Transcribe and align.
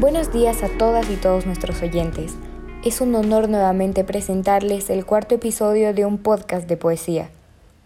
Buenos 0.00 0.32
días 0.32 0.62
a 0.62 0.70
todas 0.78 1.10
y 1.10 1.16
todos 1.16 1.44
nuestros 1.44 1.82
oyentes. 1.82 2.34
Es 2.82 3.02
un 3.02 3.14
honor 3.14 3.50
nuevamente 3.50 4.02
presentarles 4.02 4.88
el 4.88 5.04
cuarto 5.04 5.34
episodio 5.34 5.92
de 5.92 6.06
un 6.06 6.16
podcast 6.16 6.66
de 6.66 6.78
poesía. 6.78 7.28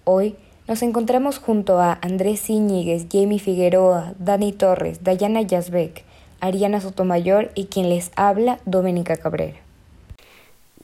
Hoy 0.05 0.37
nos 0.69 0.83
encontramos 0.83 1.41
junto 1.41 1.81
a 1.81 1.99
Andrés 2.03 2.49
Iñiguez, 2.49 3.09
Jamie 3.11 3.41
Figueroa, 3.41 4.15
Dani 4.21 4.53
Torres, 4.53 5.03
Dayana 5.03 5.43
Yazbek, 5.43 6.05
Ariana 6.39 6.81
Sotomayor 6.81 7.51
y 7.57 7.65
quien 7.65 7.89
les 7.89 8.13
habla, 8.15 8.61
Doménica 8.65 9.17
Cabrera. 9.17 9.59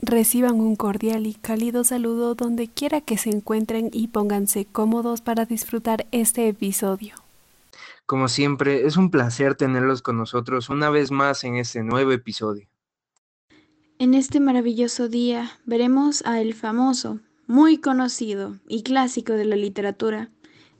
Reciban 0.02 0.60
un 0.60 0.74
cordial 0.74 1.28
y 1.28 1.34
cálido 1.34 1.84
saludo 1.84 2.34
donde 2.34 2.66
quiera 2.66 3.00
que 3.00 3.16
se 3.18 3.30
encuentren 3.30 3.90
y 3.92 4.08
pónganse 4.08 4.64
cómodos 4.64 5.20
para 5.20 5.44
disfrutar 5.44 6.06
este 6.10 6.48
episodio. 6.48 7.19
Como 8.10 8.26
siempre, 8.26 8.88
es 8.88 8.96
un 8.96 9.12
placer 9.12 9.54
tenerlos 9.54 10.02
con 10.02 10.16
nosotros 10.16 10.68
una 10.68 10.90
vez 10.90 11.12
más 11.12 11.44
en 11.44 11.54
este 11.54 11.84
nuevo 11.84 12.10
episodio. 12.10 12.68
En 14.00 14.14
este 14.14 14.40
maravilloso 14.40 15.08
día 15.08 15.60
veremos 15.64 16.26
a 16.26 16.40
el 16.40 16.54
famoso, 16.54 17.20
muy 17.46 17.78
conocido 17.78 18.58
y 18.66 18.82
clásico 18.82 19.34
de 19.34 19.44
la 19.44 19.54
literatura, 19.54 20.32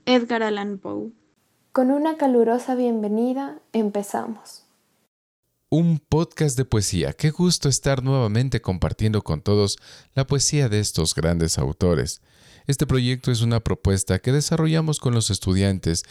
Edgar 0.07 0.43
Allan 0.43 0.79
Poe. 0.79 1.13
Con 1.71 1.93
una 1.93 2.17
calurosa 2.17 2.75
bienvenida 2.75 3.61
empezamos. 3.73 4.67
Un 5.69 6.01
podcast 6.01 6.59
de 6.59 6.65
poesía. 6.65 7.13
Qué 7.13 7.31
gusto 7.31 7.69
estar 7.69 8.03
nuevamente 8.03 8.61
compartiendo 8.61 9.23
con 9.23 9.41
todos 9.41 9.79
la 10.15 10.27
poesía 10.27 10.69
de 10.69 10.81
estos 10.81 11.15
grandes 11.15 11.59
autores. 11.59 12.23
Este 12.67 12.87
proyecto 12.87 13.31
es 13.31 13.43
una 13.43 13.61
propuesta 13.61 14.19
que 14.19 14.33
desarrollamos 14.33 15.01
con 15.01 15.15
los 15.15 15.31
estudiantes 15.31 16.05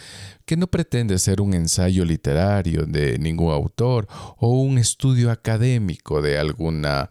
que 0.45 0.57
no 0.57 0.67
pretende 0.67 1.17
ser 1.19 1.41
un 1.41 1.53
ensayo 1.53 2.05
literario 2.05 2.85
de 2.85 3.17
ningún 3.19 3.53
autor 3.53 4.07
o 4.37 4.49
un 4.61 4.77
estudio 4.77 5.31
académico 5.31 6.21
de 6.21 6.37
alguna 6.37 7.09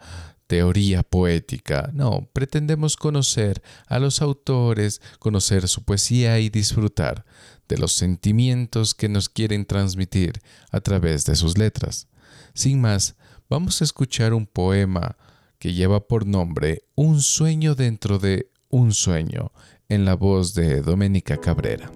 teoría 0.49 1.03
poética. 1.03 1.91
No, 1.93 2.29
pretendemos 2.33 2.97
conocer 2.97 3.63
a 3.87 3.99
los 3.99 4.21
autores, 4.23 5.01
conocer 5.19 5.69
su 5.69 5.85
poesía 5.85 6.41
y 6.41 6.49
disfrutar 6.49 7.25
de 7.69 7.77
los 7.77 7.93
sentimientos 7.93 8.95
que 8.95 9.09
nos 9.09 9.29
quieren 9.29 9.67
transmitir 9.67 10.41
a 10.71 10.81
través 10.81 11.25
de 11.27 11.37
sus 11.37 11.59
letras. 11.59 12.09
Sin 12.55 12.81
más, 12.81 13.15
vamos 13.49 13.81
a 13.81 13.85
escuchar 13.85 14.33
un 14.33 14.47
poema 14.47 15.17
que 15.59 15.75
lleva 15.75 16.07
por 16.07 16.27
nombre 16.27 16.85
Un 16.95 17.21
sueño 17.21 17.75
dentro 17.75 18.19
de 18.19 18.51
un 18.71 18.93
sueño, 18.93 19.51
en 19.89 20.05
la 20.05 20.15
voz 20.15 20.53
de 20.53 20.83
Doménica 20.83 21.39
Cabrera. 21.39 21.91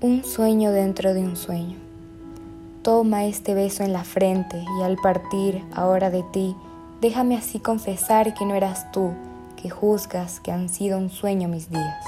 Un 0.00 0.24
sueño 0.24 0.72
dentro 0.72 1.14
de 1.14 1.20
un 1.20 1.36
sueño. 1.36 1.76
Toma 2.82 3.26
este 3.26 3.54
beso 3.54 3.84
en 3.84 3.92
la 3.92 4.02
frente 4.02 4.64
y 4.78 4.82
al 4.82 4.96
partir 4.96 5.62
ahora 5.72 6.10
de 6.10 6.24
ti, 6.32 6.56
déjame 7.00 7.36
así 7.36 7.60
confesar 7.60 8.34
que 8.34 8.44
no 8.44 8.56
eras 8.56 8.90
tú, 8.90 9.12
que 9.60 9.70
juzgas 9.70 10.40
que 10.40 10.50
han 10.50 10.68
sido 10.68 10.98
un 10.98 11.10
sueño 11.10 11.46
mis 11.46 11.70
días. 11.70 12.04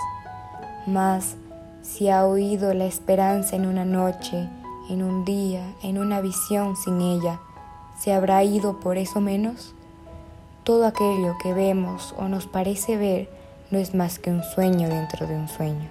Mas 0.86 1.36
si 1.82 2.08
ha 2.08 2.27
oído 2.27 2.74
la 2.74 2.86
esperanza 2.86 3.54
en 3.54 3.66
una 3.66 3.84
noche, 3.84 4.48
en 4.90 5.04
un 5.04 5.24
día, 5.24 5.62
en 5.84 5.98
una 5.98 6.20
visión 6.20 6.74
sin 6.74 7.00
ella, 7.00 7.38
¿se 8.00 8.12
habrá 8.12 8.42
ido 8.42 8.80
por 8.80 8.98
eso 8.98 9.20
menos? 9.20 9.77
Todo 10.64 10.86
aquello 10.86 11.34
que 11.42 11.55
vemos 11.55 12.14
o 12.18 12.28
nos 12.28 12.46
parece 12.46 12.96
ver 12.96 13.28
no 13.70 13.78
es 13.78 13.95
más 13.95 14.18
que 14.18 14.30
un 14.30 14.42
sueño 14.42 14.89
dentro 14.89 15.27
de 15.27 15.34
un 15.34 15.48
sueño. 15.48 15.89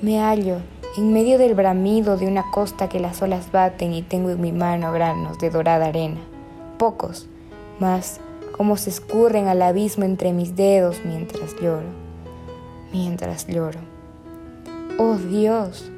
Me 0.00 0.20
hallo 0.20 0.58
en 0.96 1.12
medio 1.12 1.38
del 1.38 1.54
bramido 1.54 2.16
de 2.16 2.26
una 2.26 2.50
costa 2.50 2.88
que 2.88 3.00
las 3.00 3.20
olas 3.22 3.50
baten 3.50 3.92
y 3.92 4.02
tengo 4.02 4.30
en 4.30 4.40
mi 4.40 4.52
mano 4.52 4.92
granos 4.92 5.38
de 5.38 5.50
dorada 5.50 5.86
arena, 5.86 6.20
pocos, 6.78 7.26
mas 7.80 8.20
como 8.56 8.76
se 8.76 8.90
escurren 8.90 9.48
al 9.48 9.62
abismo 9.62 10.04
entre 10.04 10.32
mis 10.32 10.54
dedos 10.54 11.00
mientras 11.04 11.54
lloro, 11.60 11.88
mientras 12.92 13.48
lloro. 13.48 13.80
Oh 14.98 15.16
Dios, 15.16 15.90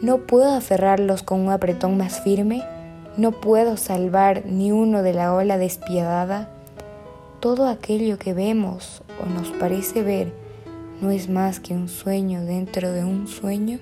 ¿No 0.00 0.18
puedo 0.18 0.54
aferrarlos 0.54 1.24
con 1.24 1.40
un 1.40 1.50
apretón 1.50 1.96
más 1.96 2.20
firme? 2.20 2.62
¿No 3.16 3.32
puedo 3.32 3.76
salvar 3.76 4.44
ni 4.46 4.70
uno 4.70 5.02
de 5.02 5.12
la 5.12 5.34
ola 5.34 5.58
despiadada? 5.58 6.48
Todo 7.40 7.68
aquello 7.68 8.18
que 8.18 8.34
vemos 8.34 9.00
o 9.22 9.26
nos 9.26 9.50
parece 9.52 10.02
ver 10.02 10.34
no 11.00 11.12
es 11.12 11.28
más 11.28 11.60
que 11.60 11.72
un 11.72 11.88
sueño 11.88 12.44
dentro 12.44 12.90
de 12.90 13.04
un 13.04 13.28
sueño. 13.28 13.78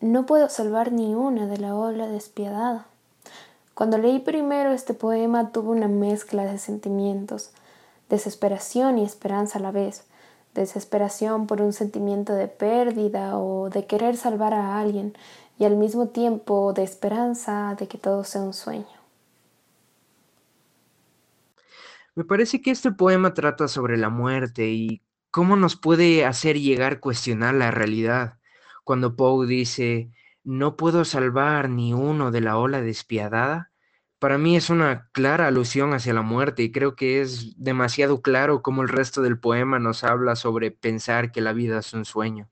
No 0.00 0.24
puedo 0.24 0.48
salvar 0.48 0.92
ni 0.92 1.16
una 1.16 1.48
de 1.48 1.58
la 1.58 1.74
ola 1.74 2.06
despiadada. 2.06 2.86
Cuando 3.74 3.98
leí 3.98 4.20
primero 4.20 4.70
este 4.70 4.94
poema 4.94 5.50
tuve 5.50 5.70
una 5.70 5.88
mezcla 5.88 6.44
de 6.44 6.58
sentimientos, 6.58 7.50
desesperación 8.08 8.98
y 8.98 9.04
esperanza 9.04 9.58
a 9.58 9.62
la 9.62 9.72
vez 9.72 10.04
desesperación 10.54 11.46
por 11.46 11.62
un 11.62 11.72
sentimiento 11.72 12.34
de 12.34 12.48
pérdida 12.48 13.38
o 13.38 13.70
de 13.70 13.86
querer 13.86 14.16
salvar 14.16 14.52
a 14.54 14.78
alguien 14.78 15.14
y 15.58 15.64
al 15.64 15.76
mismo 15.76 16.08
tiempo 16.08 16.72
de 16.72 16.82
esperanza 16.82 17.76
de 17.78 17.88
que 17.88 17.98
todo 17.98 18.24
sea 18.24 18.42
un 18.42 18.54
sueño. 18.54 18.86
Me 22.14 22.24
parece 22.24 22.60
que 22.60 22.70
este 22.70 22.92
poema 22.92 23.32
trata 23.32 23.68
sobre 23.68 23.96
la 23.96 24.10
muerte 24.10 24.68
y 24.68 25.02
cómo 25.30 25.56
nos 25.56 25.76
puede 25.76 26.26
hacer 26.26 26.58
llegar 26.60 26.94
a 26.94 27.00
cuestionar 27.00 27.54
la 27.54 27.70
realidad. 27.70 28.38
Cuando 28.84 29.16
Poe 29.16 29.46
dice, 29.46 30.10
no 30.44 30.76
puedo 30.76 31.04
salvar 31.04 31.70
ni 31.70 31.94
uno 31.94 32.30
de 32.30 32.42
la 32.42 32.58
ola 32.58 32.82
despiadada, 32.82 33.72
para 34.22 34.38
mí 34.38 34.56
es 34.56 34.70
una 34.70 35.08
clara 35.10 35.48
alusión 35.48 35.94
hacia 35.94 36.14
la 36.14 36.22
muerte 36.22 36.62
y 36.62 36.70
creo 36.70 36.94
que 36.94 37.20
es 37.22 37.54
demasiado 37.56 38.22
claro 38.22 38.62
como 38.62 38.82
el 38.82 38.88
resto 38.88 39.20
del 39.20 39.40
poema 39.40 39.80
nos 39.80 40.04
habla 40.04 40.36
sobre 40.36 40.70
pensar 40.70 41.32
que 41.32 41.40
la 41.40 41.52
vida 41.52 41.80
es 41.80 41.92
un 41.92 42.04
sueño. 42.04 42.48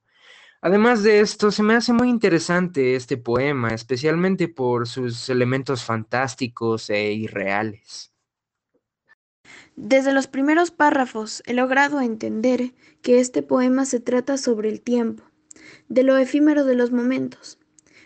Además 0.62 1.02
de 1.02 1.20
esto, 1.20 1.50
se 1.50 1.62
me 1.62 1.74
hace 1.74 1.94
muy 1.94 2.10
interesante 2.10 2.94
este 2.94 3.16
poema, 3.16 3.70
especialmente 3.70 4.46
por 4.46 4.86
sus 4.86 5.30
elementos 5.30 5.84
fantásticos 5.84 6.90
e 6.90 7.14
irreales. 7.14 8.12
Desde 9.74 10.12
los 10.12 10.26
primeros 10.26 10.70
párrafos 10.70 11.42
he 11.46 11.54
logrado 11.54 12.02
entender 12.02 12.74
que 13.00 13.20
este 13.20 13.42
poema 13.42 13.86
se 13.86 14.00
trata 14.00 14.36
sobre 14.36 14.68
el 14.68 14.82
tiempo, 14.82 15.24
de 15.88 16.02
lo 16.02 16.18
efímero 16.18 16.66
de 16.66 16.74
los 16.74 16.92
momentos, 16.92 17.58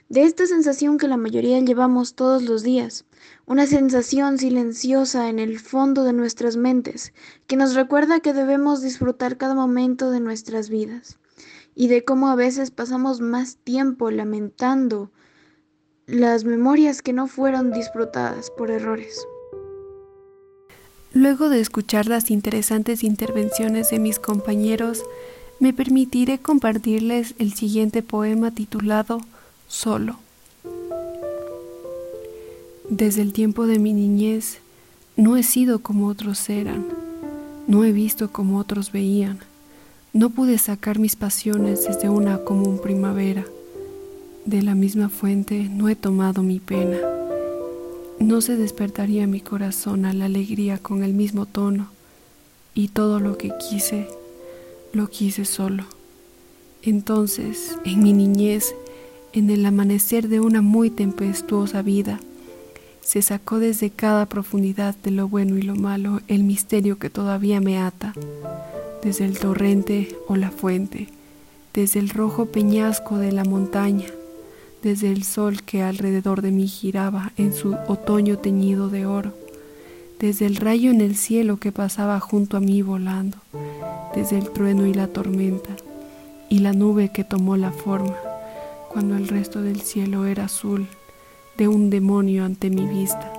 de 0.09 0.23
esta 0.23 0.47
sensación 0.47 0.97
que 0.97 1.09
la 1.09 1.17
mayoría 1.17 1.59
llevamos 1.59 2.15
todos 2.15 2.45
los 2.45 2.63
días, 2.63 3.05
una 3.47 3.67
sensación 3.67 4.39
silenciosa 4.39 5.29
en 5.29 5.41
el 5.41 5.59
fondo 5.59 6.05
de 6.05 6.13
nuestras 6.13 6.57
mentes 6.57 7.15
que 7.49 7.57
nos 7.57 7.75
recuerda 7.75 8.21
que 8.21 8.33
debemos 8.33 8.81
disfrutar 8.81 9.39
cada 9.39 9.57
momento 9.57 10.13
de 10.13 10.21
nuestras 10.21 10.69
vidas 10.69 11.19
y 11.75 11.89
de 11.89 12.05
cómo 12.05 12.29
a 12.29 12.35
veces 12.35 12.71
pasamos 12.71 13.21
más 13.21 13.57
tiempo 13.57 14.11
lamentando 14.11 15.11
las 16.07 16.45
memorias 16.45 17.03
que 17.03 17.13
no 17.13 17.27
fueron 17.27 17.73
disfrutadas 17.73 18.51
por 18.51 18.71
errores. 18.71 19.27
Luego 21.13 21.49
de 21.49 21.61
escuchar 21.61 22.07
las 22.07 22.31
interesantes 22.31 23.05
intervenciones 23.05 23.91
de 23.91 23.99
mis 23.99 24.19
compañeros, 24.19 25.03
me 25.61 25.73
permitiré 25.73 26.39
compartirles 26.39 27.35
el 27.39 27.55
siguiente 27.55 28.03
poema 28.03 28.51
titulado 28.51 29.21
solo. 29.69 30.19
Desde 32.91 33.23
el 33.23 33.33
tiempo 33.33 33.67
de 33.67 33.79
mi 33.79 33.93
niñez 33.93 34.59
no 35.17 35.37
he 35.37 35.43
sido 35.43 35.79
como 35.79 36.09
otros 36.09 36.51
eran, 36.51 36.87
no 37.67 37.85
he 37.85 37.93
visto 37.93 38.31
como 38.31 38.59
otros 38.59 38.93
veían, 38.93 39.39
no 40.15 40.31
pude 40.31 40.59
sacar 40.59 41.01
mis 41.01 41.17
pasiones 41.17 41.89
desde 41.89 42.09
una 42.09 42.39
común 42.39 42.79
primavera, 42.81 43.45
de 44.45 44.63
la 44.63 44.77
misma 44.77 45.09
fuente 45.09 45.69
no 45.69 45.89
he 45.89 45.97
tomado 45.97 46.45
mi 46.45 46.61
pena, 46.61 46.99
no 48.21 48.41
se 48.41 48.57
despertaría 48.57 49.27
mi 49.27 49.41
corazón 49.41 50.05
a 50.05 50.13
la 50.13 50.27
alegría 50.27 50.79
con 50.79 51.03
el 51.03 51.15
mismo 51.15 51.47
tono, 51.47 51.89
y 52.75 52.89
todo 52.89 53.19
lo 53.19 53.37
que 53.37 53.51
quise, 53.69 54.07
lo 54.93 55.09
quise 55.09 55.45
solo. 55.45 55.85
Entonces, 56.83 57.77
en 57.85 58.01
mi 58.01 58.13
niñez, 58.13 58.73
en 59.33 59.51
el 59.51 59.67
amanecer 59.67 60.29
de 60.29 60.39
una 60.39 60.63
muy 60.63 60.91
tempestuosa 60.91 61.83
vida, 61.83 62.21
se 63.05 63.21
sacó 63.21 63.59
desde 63.59 63.91
cada 63.91 64.27
profundidad 64.27 64.97
de 64.97 65.11
lo 65.11 65.29
bueno 65.29 65.59
y 65.59 65.63
lo 65.63 65.77
malo 65.77 66.21
el 66.27 66.43
misterio 66.43 66.99
que 66.99 67.11
todavía 67.11 67.61
me 67.61 67.79
ata, 67.79 68.15
desde 69.03 69.27
el 69.27 69.39
torrente 69.39 70.17
o 70.27 70.37
la 70.37 70.51
fuente, 70.51 71.09
desde 71.75 72.01
el 72.01 72.09
rojo 72.09 72.47
peñasco 72.47 73.19
de 73.19 73.31
la 73.31 73.45
montaña, 73.45 74.07
desde 74.83 75.13
el 75.13 75.23
sol 75.23 75.63
que 75.63 75.83
alrededor 75.83 76.41
de 76.41 76.51
mí 76.51 76.67
giraba 76.67 77.33
en 77.37 77.53
su 77.53 77.77
otoño 77.89 78.39
teñido 78.39 78.89
de 78.89 79.05
oro, 79.05 79.35
desde 80.19 80.47
el 80.47 80.57
rayo 80.57 80.91
en 80.91 81.03
el 81.03 81.17
cielo 81.17 81.59
que 81.59 81.73
pasaba 81.73 82.19
junto 82.21 82.57
a 82.57 82.61
mí 82.61 82.81
volando, 82.81 83.37
desde 84.15 84.39
el 84.39 84.49
trueno 84.51 84.87
y 84.87 84.95
la 84.95 85.09
tormenta, 85.09 85.77
y 86.49 86.61
la 86.61 86.73
nube 86.73 87.11
que 87.13 87.25
tomó 87.25 87.59
la 87.59 87.71
forma, 87.71 88.17
cuando 88.91 89.17
el 89.17 89.29
resto 89.29 89.61
del 89.61 89.83
cielo 89.83 90.25
era 90.25 90.45
azul, 90.45 90.87
de 91.57 91.69
un 91.69 91.91
demonio 91.91 92.45
ante 92.45 92.71
mi 92.71 92.87
vista. 92.87 93.33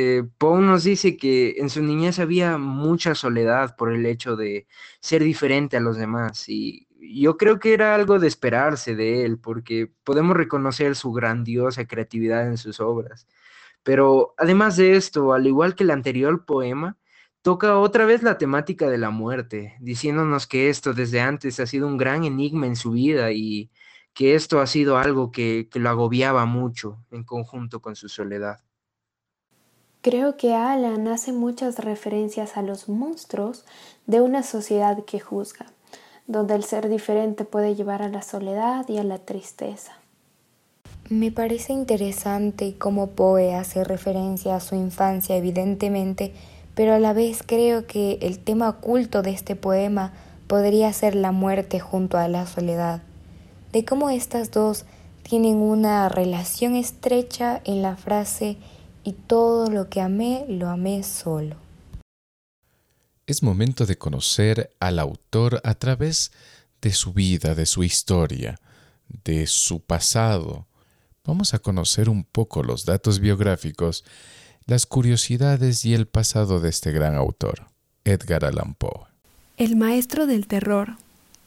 Eh, 0.00 0.22
Poe 0.38 0.60
nos 0.60 0.84
dice 0.84 1.16
que 1.16 1.56
en 1.58 1.70
su 1.70 1.82
niñez 1.82 2.20
había 2.20 2.56
mucha 2.56 3.16
soledad 3.16 3.74
por 3.76 3.92
el 3.92 4.06
hecho 4.06 4.36
de 4.36 4.68
ser 5.00 5.24
diferente 5.24 5.76
a 5.76 5.80
los 5.80 5.96
demás 5.96 6.48
y 6.48 6.86
yo 7.00 7.36
creo 7.36 7.58
que 7.58 7.74
era 7.74 7.94
algo 7.94 8.18
de 8.18 8.28
esperarse 8.28 8.94
de 8.94 9.24
él 9.24 9.38
porque 9.38 9.90
podemos 10.04 10.36
reconocer 10.36 10.94
su 10.94 11.12
grandiosa 11.12 11.86
creatividad 11.86 12.46
en 12.46 12.58
sus 12.58 12.80
obras. 12.80 13.26
Pero 13.82 14.34
además 14.38 14.76
de 14.76 14.96
esto, 14.96 15.32
al 15.32 15.46
igual 15.46 15.74
que 15.74 15.84
el 15.84 15.90
anterior 15.90 16.44
poema, 16.44 16.96
toca 17.48 17.78
otra 17.78 18.04
vez 18.04 18.22
la 18.22 18.36
temática 18.36 18.90
de 18.90 18.98
la 18.98 19.08
muerte, 19.08 19.74
diciéndonos 19.80 20.46
que 20.46 20.68
esto 20.68 20.92
desde 20.92 21.22
antes 21.22 21.58
ha 21.60 21.66
sido 21.66 21.86
un 21.86 21.96
gran 21.96 22.24
enigma 22.24 22.66
en 22.66 22.76
su 22.76 22.90
vida 22.90 23.32
y 23.32 23.70
que 24.12 24.34
esto 24.34 24.60
ha 24.60 24.66
sido 24.66 24.98
algo 24.98 25.32
que, 25.32 25.66
que 25.70 25.78
lo 25.78 25.88
agobiaba 25.88 26.44
mucho 26.44 26.98
en 27.10 27.24
conjunto 27.24 27.80
con 27.80 27.96
su 27.96 28.10
soledad. 28.10 28.58
Creo 30.02 30.36
que 30.36 30.52
Alan 30.52 31.08
hace 31.08 31.32
muchas 31.32 31.78
referencias 31.78 32.58
a 32.58 32.60
los 32.60 32.90
monstruos 32.90 33.64
de 34.06 34.20
una 34.20 34.42
sociedad 34.42 35.06
que 35.06 35.18
juzga, 35.18 35.72
donde 36.26 36.54
el 36.54 36.64
ser 36.64 36.90
diferente 36.90 37.46
puede 37.46 37.74
llevar 37.74 38.02
a 38.02 38.10
la 38.10 38.20
soledad 38.20 38.86
y 38.90 38.98
a 38.98 39.04
la 39.04 39.20
tristeza. 39.20 39.94
Me 41.08 41.32
parece 41.32 41.72
interesante 41.72 42.76
cómo 42.76 43.12
Poe 43.12 43.54
hace 43.54 43.84
referencia 43.84 44.54
a 44.54 44.60
su 44.60 44.74
infancia, 44.74 45.34
evidentemente, 45.34 46.34
pero 46.78 46.94
a 46.94 47.00
la 47.00 47.12
vez 47.12 47.42
creo 47.44 47.88
que 47.88 48.20
el 48.22 48.38
tema 48.38 48.68
oculto 48.68 49.22
de 49.22 49.30
este 49.30 49.56
poema 49.56 50.12
podría 50.46 50.92
ser 50.92 51.16
la 51.16 51.32
muerte 51.32 51.80
junto 51.80 52.18
a 52.18 52.28
la 52.28 52.46
soledad, 52.46 53.02
de 53.72 53.84
cómo 53.84 54.10
estas 54.10 54.52
dos 54.52 54.84
tienen 55.24 55.56
una 55.56 56.08
relación 56.08 56.76
estrecha 56.76 57.60
en 57.64 57.82
la 57.82 57.96
frase 57.96 58.58
y 59.02 59.14
todo 59.14 59.68
lo 59.68 59.88
que 59.88 60.00
amé 60.00 60.46
lo 60.48 60.68
amé 60.68 61.02
solo. 61.02 61.56
Es 63.26 63.42
momento 63.42 63.84
de 63.84 63.98
conocer 63.98 64.70
al 64.78 65.00
autor 65.00 65.60
a 65.64 65.74
través 65.74 66.30
de 66.80 66.92
su 66.92 67.12
vida, 67.12 67.56
de 67.56 67.66
su 67.66 67.82
historia, 67.82 68.60
de 69.24 69.48
su 69.48 69.80
pasado. 69.80 70.68
Vamos 71.24 71.54
a 71.54 71.58
conocer 71.58 72.08
un 72.08 72.22
poco 72.22 72.62
los 72.62 72.84
datos 72.84 73.18
biográficos, 73.18 74.04
las 74.68 74.84
curiosidades 74.84 75.86
y 75.86 75.94
el 75.94 76.06
pasado 76.06 76.60
de 76.60 76.68
este 76.68 76.92
gran 76.92 77.14
autor, 77.14 77.68
Edgar 78.04 78.44
Allan 78.44 78.74
Poe. 78.74 79.06
El 79.56 79.76
maestro 79.76 80.26
del 80.26 80.46
terror, 80.46 80.96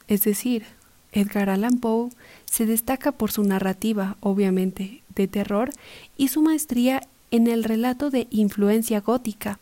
es 0.07 0.23
decir, 0.23 0.65
Edgar 1.11 1.51
Allan 1.51 1.77
Poe, 1.77 2.09
se 2.45 2.65
destaca 2.65 3.11
por 3.11 3.31
su 3.31 3.43
narrativa, 3.43 4.17
obviamente, 4.21 5.03
de 5.13 5.27
terror 5.27 5.69
y 6.17 6.29
su 6.29 6.41
maestría 6.41 7.03
en 7.29 7.45
el 7.45 7.63
relato 7.63 8.09
de 8.09 8.25
influencia 8.31 9.01
gótica. 9.01 9.59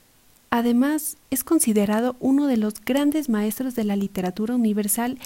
Además, 0.52 1.18
es 1.30 1.44
considerado 1.44 2.16
uno 2.22 2.48
de 2.48 2.56
los 2.56 2.76
grandes 2.80 3.28
maestros 3.28 3.76
de 3.76 3.84
la 3.84 3.98
literatura 3.98 4.56
universal 4.56 5.18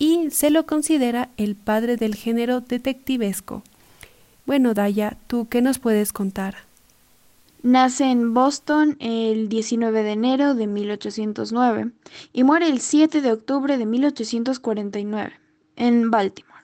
y 0.00 0.32
se 0.32 0.50
lo 0.50 0.66
considera 0.66 1.28
el 1.36 1.54
padre 1.54 1.96
del 1.96 2.16
género 2.16 2.60
detectivesco. 2.60 3.62
Bueno, 4.46 4.74
Daya, 4.74 5.16
¿tú 5.28 5.46
qué 5.48 5.62
nos 5.62 5.78
puedes 5.78 6.12
contar? 6.12 6.67
Nace 7.62 8.04
en 8.04 8.34
Boston 8.34 8.96
el 9.00 9.48
19 9.48 10.04
de 10.04 10.12
enero 10.12 10.54
de 10.54 10.68
1809 10.68 11.90
y 12.32 12.44
muere 12.44 12.68
el 12.68 12.78
7 12.80 13.20
de 13.20 13.32
octubre 13.32 13.76
de 13.76 13.84
1849 13.84 15.32
en 15.74 16.08
Baltimore. 16.08 16.62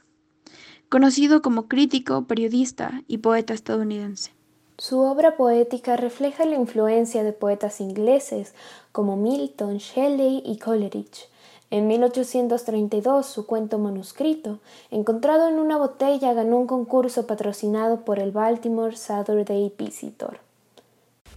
Conocido 0.89 1.43
como 1.43 1.67
crítico, 1.67 2.29
periodista 2.29 3.03
y 3.09 3.19
poeta 3.19 3.55
estadounidense. 3.55 4.31
Su 4.79 5.01
obra 5.01 5.37
poética 5.37 5.97
refleja 5.97 6.45
la 6.45 6.55
influencia 6.55 7.25
de 7.25 7.33
poetas 7.33 7.81
ingleses 7.81 8.55
como 8.93 9.17
Milton, 9.17 9.79
Shelley 9.79 10.45
y 10.47 10.59
Coleridge. 10.59 11.29
En 11.71 11.89
1832, 11.89 13.27
su 13.27 13.47
cuento 13.47 13.81
manuscrito, 13.81 14.61
encontrado 14.93 15.49
en 15.49 15.59
una 15.59 15.77
botella, 15.77 16.35
ganó 16.35 16.57
un 16.57 16.69
concurso 16.69 17.27
patrocinado 17.27 18.05
por 18.05 18.21
el 18.21 18.31
Baltimore 18.31 18.95
Saturday 18.95 19.75
Visitor. 19.77 20.39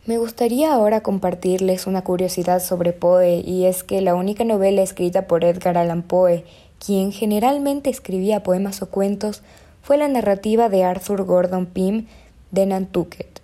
Me 0.07 0.17
gustaría 0.17 0.71
ahora 0.71 1.01
compartirles 1.01 1.85
una 1.85 2.01
curiosidad 2.01 2.61
sobre 2.61 2.93
Poe, 2.93 3.43
y 3.45 3.65
es 3.65 3.83
que 3.83 3.99
la 3.99 4.15
única 4.15 4.45
novela 4.45 4.81
escrita 4.81 5.27
por 5.27 5.43
Edgar 5.43 5.77
Allan 5.77 6.01
Poe, 6.01 6.45
quien 6.79 7.11
generalmente 7.11 7.89
escribía 7.89 8.41
poemas 8.41 8.81
o 8.81 8.89
cuentos, 8.89 9.43
fue 9.83 9.97
la 9.97 10.07
narrativa 10.07 10.69
de 10.69 10.85
Arthur 10.85 11.25
Gordon 11.25 11.65
Pym 11.65 12.05
de 12.51 12.65
Nantucket. 12.65 13.41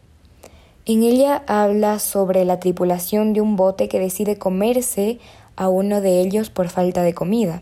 En 0.86 1.04
ella 1.04 1.44
habla 1.48 2.00
sobre 2.00 2.46
la 2.46 2.62
tripulación 2.62 3.34
de 3.34 3.42
un 3.42 3.58
bote 3.58 3.90
que 3.90 4.00
decide 4.00 4.38
comerse 4.38 5.20
a 5.58 5.68
uno 5.68 6.00
de 6.00 6.22
ellos 6.22 6.50
por 6.50 6.70
falta 6.70 7.04
de 7.04 7.14
comida. 7.14 7.62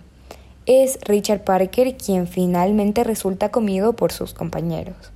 Es 0.68 1.00
Richard 1.06 1.44
Parker 1.44 1.98
quien 1.98 2.27
finalmente 2.27 3.03
resulta 3.03 3.50
comido 3.50 3.94
por 3.94 4.12
sus 4.12 4.36
compañeros. 4.36 5.12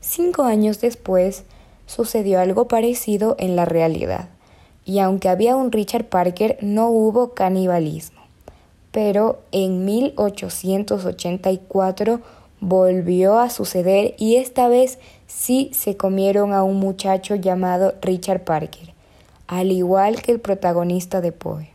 Cinco 0.00 0.44
años 0.44 0.80
después 0.80 1.44
sucedió 1.90 2.38
algo 2.38 2.68
parecido 2.68 3.34
en 3.40 3.56
la 3.56 3.64
realidad, 3.64 4.28
y 4.84 5.00
aunque 5.00 5.28
había 5.28 5.56
un 5.56 5.72
Richard 5.72 6.04
Parker 6.04 6.56
no 6.62 6.88
hubo 6.88 7.34
canibalismo. 7.34 8.20
Pero 8.92 9.40
en 9.50 9.84
1884 9.84 12.20
volvió 12.60 13.40
a 13.40 13.50
suceder 13.50 14.14
y 14.18 14.36
esta 14.36 14.68
vez 14.68 15.00
sí 15.26 15.70
se 15.72 15.96
comieron 15.96 16.52
a 16.52 16.62
un 16.62 16.76
muchacho 16.76 17.34
llamado 17.34 17.94
Richard 18.02 18.44
Parker, 18.44 18.94
al 19.48 19.72
igual 19.72 20.22
que 20.22 20.30
el 20.30 20.38
protagonista 20.40 21.20
de 21.20 21.32
Poe. 21.32 21.70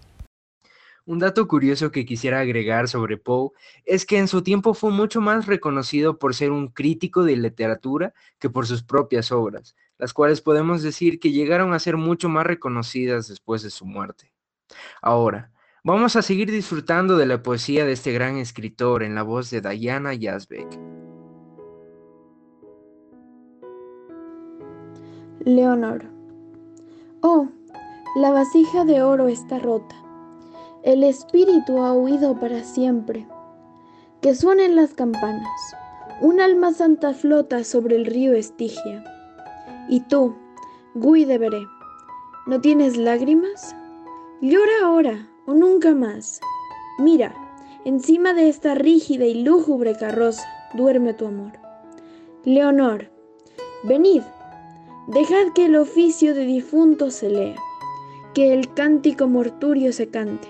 Un 1.08 1.20
dato 1.20 1.48
curioso 1.48 1.92
que 1.92 2.04
quisiera 2.06 2.40
agregar 2.40 2.88
sobre 2.88 3.18
Poe 3.18 3.52
es 3.84 4.06
que 4.06 4.18
en 4.18 4.30
su 4.30 4.44
tiempo 4.44 4.74
fue 4.74 4.92
mucho 4.92 5.20
más 5.22 5.46
reconocido 5.46 6.18
por 6.18 6.34
ser 6.34 6.52
un 6.52 6.70
crítico 6.70 7.24
de 7.24 7.36
literatura 7.36 8.14
que 8.40 8.50
por 8.50 8.66
sus 8.66 8.82
propias 8.82 9.32
obras, 9.32 9.76
las 9.98 10.14
cuales 10.14 10.42
podemos 10.42 10.82
decir 10.82 11.20
que 11.20 11.32
llegaron 11.32 11.74
a 11.74 11.80
ser 11.80 11.98
mucho 11.98 12.30
más 12.30 12.46
reconocidas 12.46 13.28
después 13.28 13.64
de 13.64 13.70
su 13.70 13.86
muerte. 13.86 14.34
Ahora, 15.02 15.52
vamos 15.84 16.16
a 16.16 16.22
seguir 16.22 16.52
disfrutando 16.52 17.18
de 17.18 17.26
la 17.26 17.42
poesía 17.42 17.86
de 17.86 17.94
este 17.94 18.12
gran 18.12 18.38
escritor 18.38 19.04
en 19.04 19.16
la 19.16 19.24
voz 19.24 19.50
de 19.50 19.62
Diana 19.62 20.14
Yazbek. 20.14 20.80
Leonor. 25.46 26.06
Oh, 27.22 27.48
la 28.16 28.32
vasija 28.32 28.84
de 28.84 29.04
oro 29.04 29.28
está 29.28 29.60
rota. 29.60 29.96
El 30.84 31.04
espíritu 31.04 31.82
ha 31.84 31.94
huido 31.94 32.40
para 32.40 32.64
siempre. 32.64 33.28
Que 34.22 34.34
suenen 34.34 34.76
las 34.76 34.94
campanas. 34.94 35.76
Un 36.22 36.40
alma 36.40 36.74
santa 36.74 37.14
flota 37.14 37.64
sobre 37.64 37.96
el 37.96 38.06
río 38.06 38.34
Estigia. 38.34 39.04
Y 39.90 40.02
tú, 40.02 40.36
Guy 40.94 41.26
de 41.26 41.38
Veré, 41.38 41.68
¿no 42.48 42.62
tienes 42.62 42.98
lágrimas? 42.98 43.76
Llora 44.42 44.74
ahora 44.84 45.30
o 45.46 45.54
nunca 45.54 45.94
más. 45.94 46.40
Mira, 47.00 47.34
encima 47.86 48.34
de 48.34 48.50
esta 48.50 48.76
rígida 48.76 49.26
y 49.26 49.44
lúgubre 49.44 49.96
carroza 49.98 50.48
duerme 50.74 51.14
tu 51.14 51.28
amor. 51.28 51.54
Leonor, 52.44 53.10
venid, 53.84 54.22
Dejad 55.08 55.54
que 55.54 55.66
el 55.66 55.76
oficio 55.76 56.34
de 56.34 56.46
difunto 56.46 57.12
se 57.12 57.30
lea, 57.30 57.56
que 58.34 58.54
el 58.54 58.74
cántico 58.74 59.28
morturio 59.28 59.94
se 59.94 60.08
cante. 60.08 60.48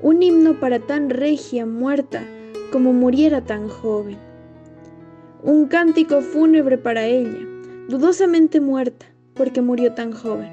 Un 0.00 0.22
himno 0.22 0.60
para 0.60 0.78
tan 0.78 1.10
regia 1.10 1.66
muerta 1.66 2.24
como 2.70 2.92
muriera 2.92 3.40
tan 3.44 3.68
joven. 3.68 4.18
Un 5.42 5.66
cántico 5.66 6.20
fúnebre 6.20 6.78
para 6.78 7.06
ella, 7.06 7.44
dudosamente 7.90 8.60
muerta 8.60 9.04
porque 9.34 9.60
murió 9.60 9.92
tan 9.92 10.12
joven. 10.12 10.48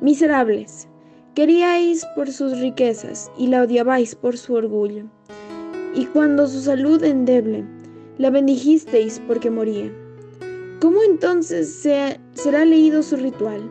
Miserables, 0.00 0.86
queríais 1.34 2.06
por 2.14 2.30
sus 2.30 2.60
riquezas 2.60 3.32
y 3.36 3.48
la 3.48 3.62
odiabais 3.62 4.14
por 4.14 4.36
su 4.36 4.54
orgullo. 4.54 5.06
Y 5.94 6.06
cuando 6.06 6.46
su 6.46 6.60
salud 6.60 7.02
endeble, 7.02 7.64
la 8.18 8.30
bendijisteis 8.30 9.20
porque 9.26 9.50
moría 9.50 9.90
¿Cómo 10.80 11.02
entonces 11.02 11.82
será 12.34 12.64
leído 12.66 13.02
su 13.02 13.16
ritual? 13.16 13.70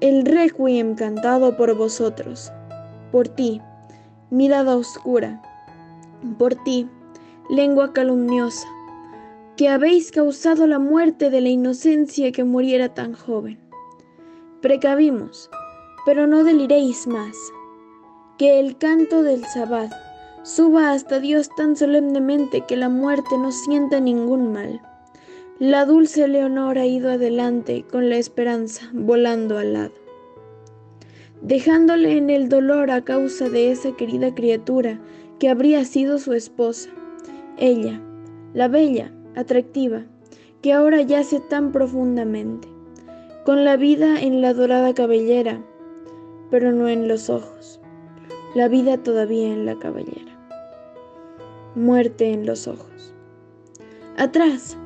El 0.00 0.24
requiem 0.24 0.96
cantado 0.96 1.56
por 1.56 1.72
vosotros, 1.76 2.50
por 3.12 3.28
ti, 3.28 3.60
mirada 4.30 4.74
oscura, 4.74 5.40
por 6.36 6.56
ti, 6.64 6.88
lengua 7.48 7.92
calumniosa, 7.92 8.66
que 9.56 9.68
habéis 9.68 10.10
causado 10.10 10.66
la 10.66 10.78
muerte 10.78 11.30
de 11.30 11.40
la 11.40 11.48
inocencia 11.48 12.32
que 12.32 12.42
muriera 12.42 12.92
tan 12.92 13.12
joven. 13.12 13.58
Precavimos, 14.60 15.48
pero 16.04 16.26
no 16.26 16.42
deliréis 16.42 17.06
más, 17.06 17.36
que 18.36 18.58
el 18.58 18.76
canto 18.78 19.22
del 19.22 19.44
sabbat 19.44 19.92
suba 20.42 20.92
hasta 20.92 21.20
Dios 21.20 21.48
tan 21.56 21.76
solemnemente 21.76 22.62
que 22.62 22.76
la 22.76 22.88
muerte 22.88 23.38
no 23.38 23.52
sienta 23.52 24.00
ningún 24.00 24.52
mal. 24.52 24.80
La 25.60 25.84
dulce 25.84 26.26
Leonor 26.26 26.78
ha 26.78 26.86
ido 26.86 27.10
adelante 27.10 27.84
con 27.90 28.10
la 28.10 28.16
esperanza, 28.16 28.90
volando 28.92 29.56
al 29.56 29.72
lado. 29.74 29.92
Dejándole 31.42 32.16
en 32.16 32.28
el 32.28 32.48
dolor 32.48 32.90
a 32.90 33.04
causa 33.04 33.48
de 33.48 33.70
esa 33.70 33.92
querida 33.96 34.34
criatura 34.34 35.00
que 35.38 35.48
habría 35.48 35.84
sido 35.84 36.18
su 36.18 36.32
esposa. 36.32 36.90
Ella, 37.56 38.00
la 38.52 38.66
bella, 38.66 39.12
atractiva, 39.34 40.04
que 40.62 40.72
ahora 40.72 41.02
yace 41.02 41.40
tan 41.40 41.72
profundamente, 41.72 42.68
con 43.44 43.64
la 43.64 43.76
vida 43.76 44.20
en 44.20 44.40
la 44.40 44.54
dorada 44.54 44.94
cabellera, 44.94 45.62
pero 46.50 46.72
no 46.72 46.88
en 46.88 47.08
los 47.08 47.28
ojos, 47.30 47.80
la 48.54 48.68
vida 48.68 48.96
todavía 48.98 49.48
en 49.48 49.66
la 49.66 49.78
cabellera, 49.78 50.38
muerte 51.74 52.32
en 52.32 52.46
los 52.46 52.66
ojos. 52.68 53.14
Atrás, 54.16 54.76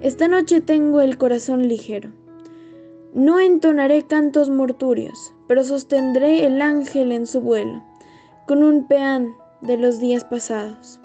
esta 0.00 0.28
noche 0.28 0.60
tengo 0.60 1.00
el 1.00 1.18
corazón 1.18 1.68
ligero. 1.68 2.10
No 3.14 3.40
entonaré 3.40 4.02
cantos 4.02 4.50
morturios, 4.50 5.34
pero 5.48 5.64
sostendré 5.64 6.46
el 6.46 6.62
ángel 6.62 7.12
en 7.12 7.26
su 7.26 7.40
vuelo, 7.40 7.82
con 8.46 8.62
un 8.62 8.86
peán 8.86 9.34
de 9.62 9.78
los 9.78 9.98
días 9.98 10.24
pasados. 10.24 11.00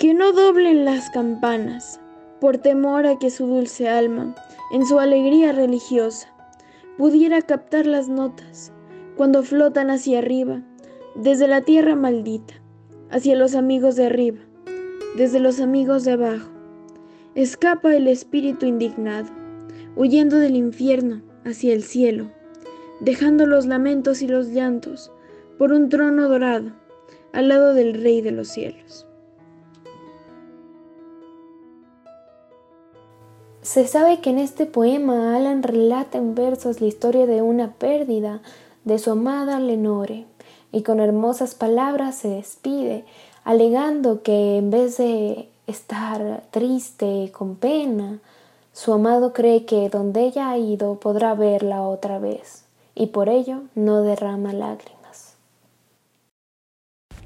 Que 0.00 0.14
no 0.14 0.32
doblen 0.32 0.86
las 0.86 1.10
campanas, 1.10 2.00
por 2.40 2.56
temor 2.56 3.04
a 3.04 3.18
que 3.18 3.28
su 3.28 3.46
dulce 3.46 3.86
alma, 3.86 4.34
en 4.72 4.86
su 4.86 4.98
alegría 4.98 5.52
religiosa, 5.52 6.34
pudiera 6.96 7.42
captar 7.42 7.84
las 7.84 8.08
notas 8.08 8.72
cuando 9.18 9.42
flotan 9.42 9.90
hacia 9.90 10.20
arriba, 10.20 10.62
desde 11.16 11.46
la 11.46 11.60
tierra 11.60 11.96
maldita, 11.96 12.54
hacia 13.10 13.36
los 13.36 13.54
amigos 13.54 13.94
de 13.96 14.06
arriba, 14.06 14.38
desde 15.18 15.38
los 15.38 15.60
amigos 15.60 16.04
de 16.04 16.12
abajo. 16.12 16.48
Escapa 17.34 17.94
el 17.94 18.08
espíritu 18.08 18.64
indignado, 18.64 19.28
huyendo 19.96 20.38
del 20.38 20.56
infierno 20.56 21.20
hacia 21.44 21.74
el 21.74 21.82
cielo, 21.82 22.30
dejando 23.00 23.44
los 23.44 23.66
lamentos 23.66 24.22
y 24.22 24.28
los 24.28 24.48
llantos 24.48 25.12
por 25.58 25.74
un 25.74 25.90
trono 25.90 26.26
dorado 26.26 26.72
al 27.34 27.48
lado 27.48 27.74
del 27.74 28.02
Rey 28.02 28.22
de 28.22 28.30
los 28.30 28.48
cielos. 28.48 29.06
Se 33.72 33.86
sabe 33.86 34.18
que 34.18 34.30
en 34.30 34.40
este 34.40 34.66
poema 34.66 35.36
Alan 35.36 35.62
relata 35.62 36.18
en 36.18 36.34
versos 36.34 36.80
la 36.80 36.88
historia 36.88 37.26
de 37.26 37.40
una 37.40 37.70
pérdida 37.74 38.42
de 38.84 38.98
su 38.98 39.12
amada 39.12 39.60
Lenore 39.60 40.24
y 40.72 40.82
con 40.82 40.98
hermosas 40.98 41.54
palabras 41.54 42.16
se 42.16 42.30
despide, 42.30 43.04
alegando 43.44 44.24
que 44.24 44.56
en 44.56 44.72
vez 44.72 44.96
de 44.96 45.48
estar 45.68 46.42
triste 46.50 47.30
con 47.30 47.54
pena, 47.54 48.18
su 48.72 48.92
amado 48.92 49.32
cree 49.32 49.64
que 49.66 49.88
donde 49.88 50.22
ella 50.24 50.50
ha 50.50 50.58
ido 50.58 50.96
podrá 50.96 51.34
verla 51.34 51.82
otra 51.82 52.18
vez 52.18 52.64
y 52.96 53.06
por 53.06 53.28
ello 53.28 53.60
no 53.76 54.02
derrama 54.02 54.52
lágrimas. 54.52 55.36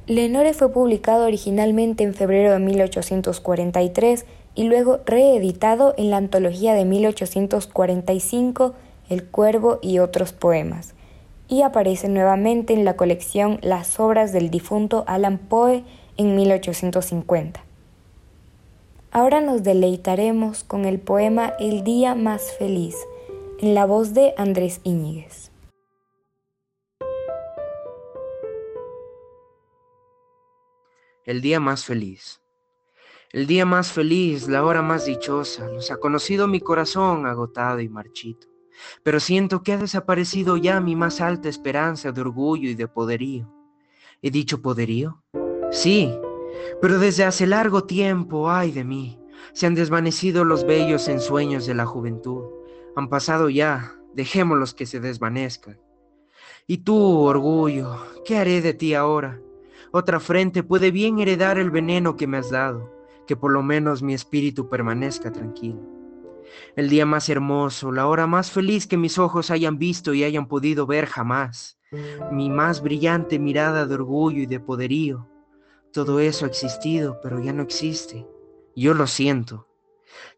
Lenore 0.07 0.53
fue 0.53 0.71
publicado 0.71 1.25
originalmente 1.25 2.05
en 2.05 2.13
febrero 2.13 2.53
de 2.53 2.59
1843 2.59 4.27
y 4.55 4.65
luego 4.65 5.01
reeditado 5.05 5.95
en 5.97 6.11
la 6.11 6.17
antología 6.19 6.75
de 6.75 6.85
1845 6.85 8.75
El 9.09 9.25
Cuervo 9.25 9.79
y 9.83 9.99
otros 9.99 10.33
poemas, 10.33 10.95
y 11.49 11.63
aparece 11.63 12.09
nuevamente 12.09 12.73
en 12.73 12.85
la 12.85 12.97
colección 12.97 13.59
Las 13.63 13.99
obras 14.01 14.33
del 14.33 14.51
difunto 14.51 15.05
Alan 15.07 15.39
Poe 15.39 15.85
en 16.17 16.37
1850. 16.37 17.65
Ahora 19.11 19.41
nos 19.41 19.63
deleitaremos 19.63 20.65
con 20.65 20.85
el 20.85 20.99
poema 20.99 21.55
El 21.61 21.85
día 21.85 22.15
más 22.15 22.53
feliz, 22.59 22.97
en 23.61 23.75
la 23.75 23.87
voz 23.87 24.15
de 24.15 24.35
Andrés 24.37 24.81
Íñiguez. 24.85 25.51
El 31.25 31.41
día 31.41 31.59
más 31.59 31.85
feliz. 31.85 32.44
El 33.35 33.49
día 33.49 33.67
más 33.67 33.91
feliz, 33.91 34.47
la 34.47 34.65
hora 34.65 34.81
más 34.81 35.07
dichosa, 35.07 35.67
los 35.67 35.91
ha 35.91 35.97
conocido 35.97 36.47
mi 36.47 36.61
corazón 36.61 37.27
agotado 37.27 37.81
y 37.81 37.89
marchito. 37.89 38.47
Pero 39.03 39.19
siento 39.19 39.65
que 39.65 39.73
ha 39.73 39.77
desaparecido 39.77 40.57
ya 40.57 40.81
mi 40.81 40.95
más 40.95 41.21
alta 41.21 41.49
esperanza 41.49 42.13
de 42.13 42.21
orgullo 42.21 42.71
y 42.71 42.77
de 42.77 42.87
poderío. 42.87 43.53
¿He 44.23 44.31
dicho 44.31 44.63
poderío? 44.63 45.25
Sí, 45.73 46.17
pero 46.81 47.01
desde 47.01 47.25
hace 47.25 47.49
largo 47.49 47.83
tiempo, 47.83 48.49
ay 48.49 48.71
de 48.71 48.85
mí, 48.85 49.19
se 49.53 49.67
han 49.67 49.75
desvanecido 49.75 50.45
los 50.45 50.65
bellos 50.65 51.09
ensueños 51.09 51.67
de 51.67 51.75
la 51.75 51.87
juventud. 51.87 52.45
Han 52.95 53.09
pasado 53.09 53.51
ya, 53.51 53.97
dejémoslos 54.15 54.75
que 54.75 54.87
se 54.87 55.01
desvanezcan. 55.01 55.81
Y 56.69 56.85
tú, 56.85 57.23
orgullo, 57.23 57.97
¿qué 58.25 58.39
haré 58.39 58.61
de 58.61 58.75
ti 58.75 58.95
ahora? 58.95 59.41
Otra 59.91 60.21
frente 60.21 60.63
puede 60.63 60.93
bien 60.93 61.19
heredar 61.19 61.59
el 61.59 61.73
veneno 61.73 62.15
que 62.15 62.29
me 62.29 62.37
has 62.37 62.51
dado 62.51 62.94
que 63.27 63.37
por 63.37 63.53
lo 63.53 63.63
menos 63.63 64.03
mi 64.03 64.15
espíritu 64.15 64.69
permanezca 64.69 65.33
tranquilo. 65.33 65.81
El 66.77 66.89
día 66.89 67.07
más 67.07 67.29
hermoso, 67.29 67.93
la 67.93 68.07
hora 68.07 68.27
más 68.27 68.51
feliz 68.51 68.87
que 68.87 68.97
mis 68.97 69.19
ojos 69.19 69.51
hayan 69.51 69.79
visto 69.79 70.15
y 70.15 70.25
hayan 70.25 70.47
podido 70.47 70.87
ver 70.87 71.07
jamás, 71.07 71.79
mi 72.31 72.51
más 72.51 72.83
brillante 72.83 73.39
mirada 73.39 73.87
de 73.87 73.95
orgullo 73.95 74.43
y 74.43 74.47
de 74.47 74.61
poderío. 74.61 75.29
Todo 75.93 76.21
eso 76.21 76.45
ha 76.45 76.49
existido, 76.49 77.21
pero 77.23 77.41
ya 77.41 77.53
no 77.53 77.63
existe. 77.63 78.27
Yo 78.75 78.95
lo 78.95 79.07
siento. 79.07 79.69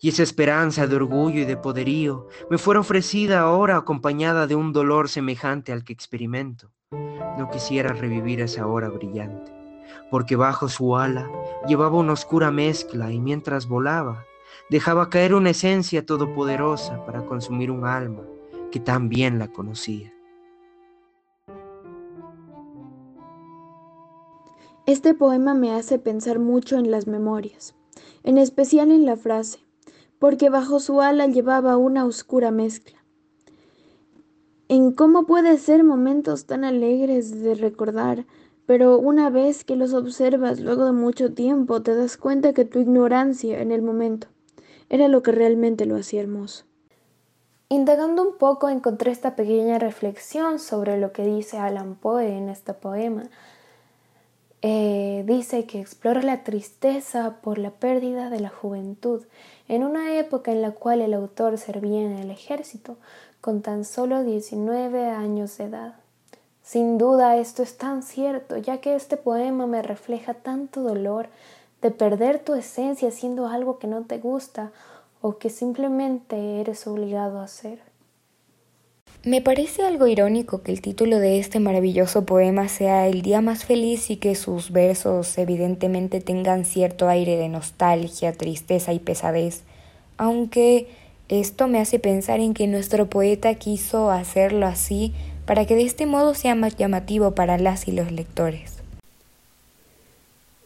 Y 0.00 0.10
esa 0.10 0.22
esperanza 0.22 0.86
de 0.86 0.96
orgullo 0.96 1.40
y 1.40 1.44
de 1.44 1.56
poderío 1.56 2.28
me 2.50 2.58
fuera 2.58 2.80
ofrecida 2.80 3.40
ahora 3.40 3.76
acompañada 3.76 4.46
de 4.46 4.54
un 4.54 4.72
dolor 4.72 5.08
semejante 5.08 5.72
al 5.72 5.84
que 5.84 5.92
experimento. 5.92 6.70
No 6.90 7.48
quisiera 7.50 7.92
revivir 7.92 8.40
esa 8.40 8.66
hora 8.66 8.88
brillante 8.88 9.55
porque 10.10 10.36
bajo 10.36 10.68
su 10.68 10.96
ala 10.96 11.28
llevaba 11.66 11.96
una 11.96 12.12
oscura 12.12 12.50
mezcla 12.50 13.12
y 13.12 13.20
mientras 13.20 13.68
volaba 13.68 14.24
dejaba 14.70 15.10
caer 15.10 15.34
una 15.34 15.50
esencia 15.50 16.04
todopoderosa 16.04 17.04
para 17.04 17.24
consumir 17.24 17.70
un 17.70 17.84
alma 17.84 18.22
que 18.70 18.80
tan 18.80 19.08
bien 19.08 19.38
la 19.38 19.48
conocía. 19.48 20.12
Este 24.86 25.14
poema 25.14 25.54
me 25.54 25.72
hace 25.72 25.98
pensar 25.98 26.38
mucho 26.38 26.76
en 26.76 26.92
las 26.92 27.08
memorias, 27.08 27.74
en 28.22 28.38
especial 28.38 28.92
en 28.92 29.04
la 29.04 29.16
frase, 29.16 29.58
porque 30.20 30.48
bajo 30.48 30.78
su 30.78 31.00
ala 31.00 31.26
llevaba 31.26 31.76
una 31.76 32.04
oscura 32.04 32.52
mezcla. 32.52 32.96
En 34.68 34.92
cómo 34.92 35.26
puede 35.26 35.58
ser 35.58 35.82
momentos 35.82 36.46
tan 36.46 36.64
alegres 36.64 37.40
de 37.42 37.54
recordar 37.54 38.26
pero 38.66 38.98
una 38.98 39.30
vez 39.30 39.64
que 39.64 39.76
los 39.76 39.94
observas 39.94 40.60
luego 40.60 40.84
de 40.84 40.92
mucho 40.92 41.32
tiempo, 41.32 41.82
te 41.82 41.94
das 41.94 42.16
cuenta 42.16 42.52
que 42.52 42.64
tu 42.64 42.80
ignorancia 42.80 43.60
en 43.60 43.70
el 43.70 43.82
momento 43.82 44.26
era 44.88 45.08
lo 45.08 45.22
que 45.22 45.32
realmente 45.32 45.86
lo 45.86 45.96
hacía 45.96 46.20
hermoso. 46.20 46.64
Indagando 47.68 48.22
un 48.22 48.38
poco 48.38 48.68
encontré 48.68 49.10
esta 49.10 49.34
pequeña 49.34 49.78
reflexión 49.78 50.58
sobre 50.58 50.98
lo 50.98 51.12
que 51.12 51.24
dice 51.24 51.58
Alan 51.58 51.96
Poe 51.96 52.36
en 52.36 52.48
este 52.48 52.74
poema. 52.74 53.24
Eh, 54.62 55.24
dice 55.26 55.66
que 55.66 55.80
explora 55.80 56.22
la 56.22 56.44
tristeza 56.44 57.38
por 57.42 57.58
la 57.58 57.70
pérdida 57.70 58.30
de 58.30 58.40
la 58.40 58.48
juventud 58.48 59.24
en 59.68 59.84
una 59.84 60.16
época 60.18 60.50
en 60.52 60.62
la 60.62 60.72
cual 60.72 61.00
el 61.00 61.14
autor 61.14 61.58
servía 61.58 62.02
en 62.02 62.12
el 62.12 62.30
ejército 62.30 62.96
con 63.40 63.62
tan 63.62 63.84
solo 63.84 64.22
19 64.22 65.06
años 65.06 65.58
de 65.58 65.64
edad. 65.64 65.94
Sin 66.66 66.98
duda 66.98 67.36
esto 67.36 67.62
es 67.62 67.78
tan 67.78 68.02
cierto, 68.02 68.56
ya 68.56 68.78
que 68.78 68.96
este 68.96 69.16
poema 69.16 69.68
me 69.68 69.82
refleja 69.82 70.34
tanto 70.34 70.82
dolor 70.82 71.28
de 71.80 71.92
perder 71.92 72.40
tu 72.40 72.54
esencia 72.54 73.06
haciendo 73.06 73.46
algo 73.46 73.78
que 73.78 73.86
no 73.86 74.02
te 74.02 74.18
gusta 74.18 74.72
o 75.20 75.38
que 75.38 75.48
simplemente 75.48 76.60
eres 76.60 76.88
obligado 76.88 77.38
a 77.38 77.44
hacer. 77.44 77.78
Me 79.22 79.40
parece 79.40 79.84
algo 79.84 80.08
irónico 80.08 80.62
que 80.62 80.72
el 80.72 80.80
título 80.80 81.20
de 81.20 81.38
este 81.38 81.60
maravilloso 81.60 82.26
poema 82.26 82.66
sea 82.66 83.06
El 83.06 83.22
día 83.22 83.40
más 83.40 83.64
feliz 83.64 84.10
y 84.10 84.16
que 84.16 84.34
sus 84.34 84.72
versos 84.72 85.38
evidentemente 85.38 86.20
tengan 86.20 86.64
cierto 86.64 87.08
aire 87.08 87.36
de 87.36 87.48
nostalgia, 87.48 88.32
tristeza 88.32 88.92
y 88.92 88.98
pesadez, 88.98 89.62
aunque 90.16 90.88
esto 91.28 91.68
me 91.68 91.78
hace 91.78 92.00
pensar 92.00 92.40
en 92.40 92.54
que 92.54 92.66
nuestro 92.66 93.08
poeta 93.08 93.54
quiso 93.54 94.10
hacerlo 94.10 94.66
así 94.66 95.14
para 95.46 95.64
que 95.64 95.76
de 95.76 95.84
este 95.84 96.06
modo 96.06 96.34
sea 96.34 96.54
más 96.54 96.76
llamativo 96.76 97.34
para 97.34 97.56
las 97.56 97.88
y 97.88 97.92
los 97.92 98.10
lectores. 98.12 98.74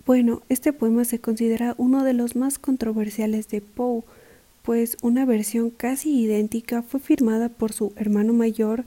Bueno, 0.06 0.42
este 0.48 0.72
poema 0.72 1.04
se 1.04 1.20
considera 1.20 1.74
uno 1.76 2.02
de 2.02 2.14
los 2.14 2.34
más 2.34 2.58
controversiales 2.58 3.48
de 3.48 3.60
Poe, 3.60 4.02
pues 4.62 4.96
una 5.02 5.24
versión 5.24 5.70
casi 5.70 6.20
idéntica 6.20 6.82
fue 6.82 6.98
firmada 6.98 7.48
por 7.48 7.72
su 7.72 7.92
hermano 7.96 8.32
mayor, 8.32 8.84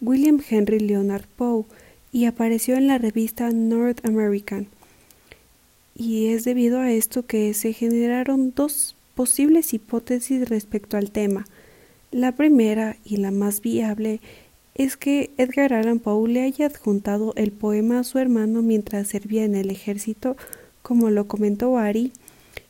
William 0.00 0.40
Henry 0.48 0.78
Leonard 0.78 1.26
Poe, 1.36 1.64
y 2.12 2.26
apareció 2.26 2.76
en 2.76 2.86
la 2.86 2.98
revista 2.98 3.50
North 3.50 4.04
American. 4.06 4.68
Y 5.94 6.28
es 6.28 6.44
debido 6.44 6.80
a 6.80 6.90
esto 6.90 7.26
que 7.26 7.52
se 7.52 7.72
generaron 7.72 8.52
dos 8.54 8.94
posibles 9.14 9.74
hipótesis 9.74 10.48
respecto 10.48 10.96
al 10.96 11.10
tema. 11.10 11.46
La 12.10 12.32
primera 12.32 12.96
y 13.04 13.18
la 13.18 13.30
más 13.30 13.60
viable 13.60 14.20
es 14.74 14.96
que 14.96 15.30
Edgar 15.36 15.74
Allan 15.74 15.98
Poe 15.98 16.28
le 16.28 16.42
haya 16.42 16.66
adjuntado 16.66 17.32
el 17.36 17.52
poema 17.52 18.00
a 18.00 18.04
su 18.04 18.18
hermano 18.18 18.62
mientras 18.62 19.08
servía 19.08 19.44
en 19.44 19.54
el 19.54 19.70
ejército, 19.70 20.36
como 20.82 21.10
lo 21.10 21.26
comentó 21.26 21.76
Ari, 21.76 22.12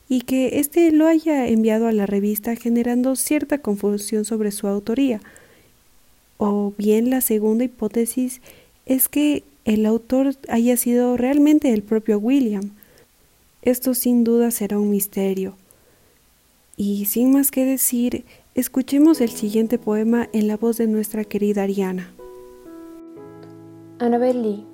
y 0.08 0.22
que 0.22 0.58
éste 0.58 0.90
lo 0.90 1.06
haya 1.06 1.46
enviado 1.46 1.86
a 1.86 1.92
la 1.92 2.06
revista 2.06 2.56
generando 2.56 3.16
cierta 3.16 3.58
confusión 3.58 4.24
sobre 4.24 4.50
su 4.50 4.66
autoría. 4.66 5.20
O 6.36 6.74
bien 6.76 7.08
la 7.08 7.20
segunda 7.20 7.64
hipótesis 7.64 8.40
es 8.84 9.08
que 9.08 9.44
el 9.64 9.86
autor 9.86 10.36
haya 10.48 10.76
sido 10.76 11.16
realmente 11.16 11.72
el 11.72 11.82
propio 11.82 12.18
William. 12.18 12.72
Esto 13.62 13.94
sin 13.94 14.24
duda 14.24 14.50
será 14.50 14.78
un 14.78 14.90
misterio. 14.90 15.56
Y 16.76 17.06
sin 17.06 17.32
más 17.32 17.52
que 17.52 17.64
decir, 17.64 18.24
escuchemos 18.54 19.22
el 19.22 19.30
siguiente 19.30 19.78
poema 19.78 20.28
en 20.32 20.46
la 20.46 20.58
voz 20.58 20.76
de 20.76 20.86
nuestra 20.86 21.24
querida 21.24 21.62
Ariana. 21.62 22.12
Annabel 23.98 24.42
Lee. 24.42 24.66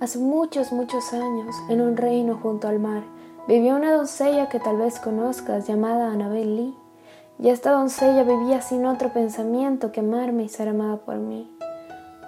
Hace 0.00 0.18
muchos, 0.18 0.72
muchos 0.72 1.12
años, 1.12 1.54
en 1.68 1.82
un 1.82 1.98
reino 1.98 2.38
junto 2.42 2.68
al 2.68 2.78
mar, 2.78 3.02
vivía 3.46 3.74
una 3.74 3.92
doncella 3.92 4.48
que 4.48 4.60
tal 4.60 4.78
vez 4.78 4.98
conozcas 4.98 5.68
llamada 5.68 6.10
Annabel 6.10 6.56
Lee. 6.56 6.74
Y 7.38 7.50
esta 7.50 7.72
doncella 7.72 8.22
vivía 8.22 8.62
sin 8.62 8.86
otro 8.86 9.12
pensamiento 9.12 9.92
que 9.92 10.00
amarme 10.00 10.44
y 10.44 10.48
ser 10.48 10.68
amada 10.68 10.96
por 10.96 11.16
mí. 11.16 11.50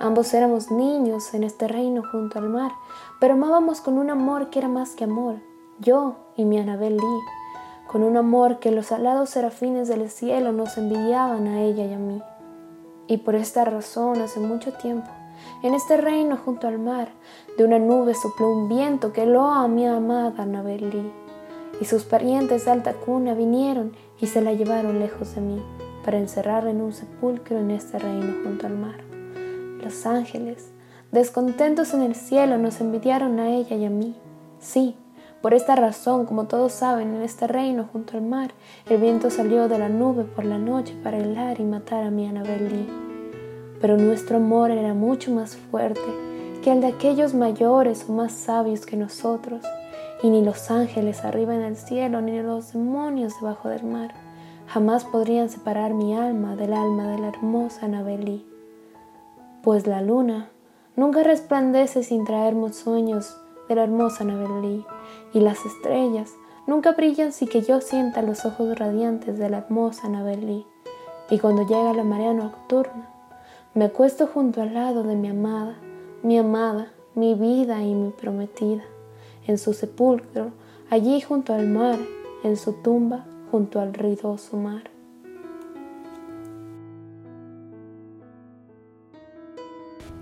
Ambos 0.00 0.34
éramos 0.34 0.70
niños 0.70 1.32
en 1.32 1.44
este 1.44 1.66
reino 1.66 2.02
junto 2.10 2.38
al 2.38 2.50
mar, 2.50 2.72
pero 3.20 3.34
amábamos 3.34 3.80
con 3.80 3.96
un 3.96 4.10
amor 4.10 4.50
que 4.50 4.58
era 4.58 4.68
más 4.68 4.96
que 4.96 5.04
amor, 5.04 5.36
yo 5.78 6.16
y 6.36 6.44
mi 6.44 6.58
Annabel 6.58 6.96
Lee 6.96 7.41
con 7.92 8.02
un 8.02 8.16
amor 8.16 8.58
que 8.58 8.70
los 8.70 8.90
alados 8.90 9.28
serafines 9.28 9.86
del 9.86 10.08
cielo 10.08 10.50
nos 10.52 10.78
envidiaban 10.78 11.46
a 11.46 11.60
ella 11.60 11.84
y 11.84 11.92
a 11.92 11.98
mí. 11.98 12.22
Y 13.06 13.18
por 13.18 13.34
esta 13.34 13.66
razón, 13.66 14.22
hace 14.22 14.40
mucho 14.40 14.72
tiempo, 14.72 15.10
en 15.62 15.74
este 15.74 15.98
reino 15.98 16.38
junto 16.38 16.66
al 16.66 16.78
mar, 16.78 17.08
de 17.58 17.64
una 17.64 17.78
nube 17.78 18.14
sopló 18.14 18.50
un 18.50 18.70
viento 18.70 19.12
que 19.12 19.26
lo 19.26 19.44
a 19.44 19.68
mi 19.68 19.86
amada 19.86 20.42
Annabel 20.42 21.12
y 21.80 21.84
sus 21.84 22.04
parientes 22.04 22.64
de 22.64 22.70
alta 22.70 22.94
cuna 22.94 23.34
vinieron 23.34 23.92
y 24.18 24.26
se 24.26 24.40
la 24.40 24.54
llevaron 24.54 24.98
lejos 24.98 25.34
de 25.34 25.42
mí, 25.42 25.62
para 26.02 26.16
encerrarla 26.16 26.70
en 26.70 26.80
un 26.80 26.94
sepulcro 26.94 27.58
en 27.58 27.70
este 27.70 27.98
reino 27.98 28.34
junto 28.42 28.66
al 28.66 28.78
mar. 28.78 29.00
Los 29.82 30.06
ángeles, 30.06 30.70
descontentos 31.10 31.92
en 31.92 32.02
el 32.02 32.14
cielo, 32.14 32.56
nos 32.56 32.80
envidiaron 32.80 33.38
a 33.38 33.50
ella 33.50 33.76
y 33.76 33.84
a 33.84 33.90
mí. 33.90 34.14
Sí, 34.60 34.96
por 35.42 35.54
esta 35.54 35.74
razón, 35.74 36.24
como 36.24 36.44
todos 36.44 36.72
saben, 36.72 37.16
en 37.16 37.22
este 37.22 37.48
reino 37.48 37.88
junto 37.92 38.16
al 38.16 38.22
mar, 38.22 38.52
el 38.88 39.00
viento 39.00 39.28
salió 39.28 39.66
de 39.66 39.76
la 39.76 39.88
nube 39.88 40.22
por 40.22 40.44
la 40.44 40.56
noche 40.56 40.94
para 41.02 41.18
helar 41.18 41.58
y 41.58 41.64
matar 41.64 42.04
a 42.04 42.12
mi 42.12 42.28
Annabel 42.28 42.68
Lee. 42.68 42.88
Pero 43.80 43.96
nuestro 43.96 44.36
amor 44.36 44.70
era 44.70 44.94
mucho 44.94 45.32
más 45.32 45.56
fuerte 45.56 46.00
que 46.62 46.70
el 46.70 46.80
de 46.80 46.86
aquellos 46.86 47.34
mayores 47.34 48.06
o 48.08 48.12
más 48.12 48.30
sabios 48.30 48.86
que 48.86 48.96
nosotros, 48.96 49.64
y 50.22 50.30
ni 50.30 50.44
los 50.44 50.70
ángeles 50.70 51.24
arriba 51.24 51.56
en 51.56 51.62
el 51.62 51.76
cielo, 51.76 52.20
ni 52.20 52.40
los 52.40 52.72
demonios 52.72 53.32
debajo 53.40 53.68
del 53.68 53.82
mar, 53.82 54.14
jamás 54.68 55.04
podrían 55.04 55.48
separar 55.48 55.92
mi 55.92 56.14
alma 56.14 56.54
del 56.54 56.72
alma 56.72 57.10
de 57.10 57.18
la 57.18 57.28
hermosa 57.30 57.86
Annabel. 57.86 58.46
Pues 59.64 59.88
la 59.88 60.02
luna 60.02 60.50
nunca 60.94 61.24
resplandece 61.24 62.04
sin 62.04 62.24
traernos 62.24 62.76
sueños 62.76 63.36
de 63.68 63.74
la 63.74 63.84
hermosa 63.84 64.24
Lee 64.24 64.84
y 65.32 65.40
las 65.40 65.64
estrellas 65.64 66.34
nunca 66.66 66.92
brillan 66.92 67.32
sin 67.32 67.48
que 67.48 67.62
yo 67.62 67.80
sienta 67.80 68.22
los 68.22 68.44
ojos 68.44 68.78
radiantes 68.78 69.38
de 69.38 69.50
la 69.50 69.58
hermosa 69.58 70.06
Annabel 70.06 70.64
Y 71.30 71.38
cuando 71.38 71.66
llega 71.66 71.92
la 71.92 72.04
marea 72.04 72.32
nocturna, 72.32 73.08
me 73.74 73.86
acuesto 73.86 74.26
junto 74.26 74.62
al 74.62 74.74
lado 74.74 75.02
de 75.02 75.16
mi 75.16 75.28
amada, 75.28 75.76
mi 76.22 76.38
amada, 76.38 76.92
mi 77.14 77.34
vida 77.34 77.82
y 77.82 77.94
mi 77.94 78.10
prometida, 78.10 78.84
en 79.46 79.58
su 79.58 79.72
sepulcro, 79.72 80.52
allí 80.90 81.20
junto 81.20 81.54
al 81.54 81.66
mar, 81.66 81.98
en 82.44 82.56
su 82.56 82.74
tumba, 82.74 83.24
junto 83.50 83.80
al 83.80 83.94
ruidoso 83.94 84.56
mar. 84.56 84.91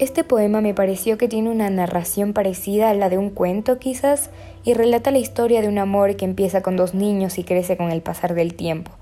Este 0.00 0.24
poema 0.24 0.62
me 0.62 0.72
pareció 0.72 1.18
que 1.18 1.28
tiene 1.28 1.50
una 1.50 1.68
narración 1.68 2.32
parecida 2.32 2.88
a 2.88 2.94
la 2.94 3.10
de 3.10 3.18
un 3.18 3.28
cuento 3.28 3.78
quizás 3.78 4.30
y 4.64 4.72
relata 4.72 5.10
la 5.10 5.18
historia 5.18 5.60
de 5.60 5.68
un 5.68 5.76
amor 5.76 6.16
que 6.16 6.24
empieza 6.24 6.62
con 6.62 6.74
dos 6.74 6.94
niños 6.94 7.36
y 7.36 7.44
crece 7.44 7.76
con 7.76 7.90
el 7.90 8.00
pasar 8.00 8.34
del 8.34 8.54
tiempo. 8.54 8.92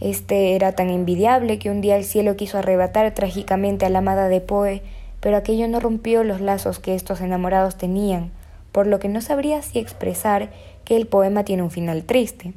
Este 0.00 0.54
era 0.54 0.70
tan 0.70 0.88
envidiable 0.88 1.58
que 1.58 1.68
un 1.68 1.80
día 1.80 1.96
el 1.96 2.04
cielo 2.04 2.36
quiso 2.36 2.58
arrebatar 2.58 3.12
trágicamente 3.12 3.86
a 3.86 3.88
la 3.88 3.98
amada 3.98 4.28
de 4.28 4.40
Poe, 4.40 4.82
pero 5.18 5.36
aquello 5.36 5.66
no 5.66 5.80
rompió 5.80 6.22
los 6.22 6.40
lazos 6.40 6.78
que 6.78 6.94
estos 6.94 7.20
enamorados 7.20 7.76
tenían, 7.76 8.30
por 8.70 8.86
lo 8.86 9.00
que 9.00 9.08
no 9.08 9.22
sabría 9.22 9.62
si 9.62 9.80
expresar 9.80 10.52
que 10.84 10.94
el 10.94 11.08
poema 11.08 11.42
tiene 11.42 11.64
un 11.64 11.72
final 11.72 12.04
triste. 12.04 12.52